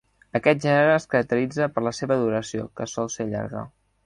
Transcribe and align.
Aquest 0.37 0.61
gènere 0.63 0.95
es 1.01 1.05
caracteritza 1.11 1.69
per 1.75 1.83
la 1.89 1.93
seva 1.99 2.21
duració, 2.23 2.67
que 2.81 2.89
sol 2.97 3.13
ser 3.19 3.33
llarga. 3.35 3.67